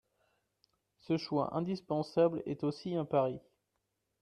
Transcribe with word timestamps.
Ce 0.97 1.15
choix 1.17 1.55
indispensable 1.55 2.41
est 2.47 2.63
aussi 2.63 2.95
un 2.95 3.05
pari. 3.05 3.39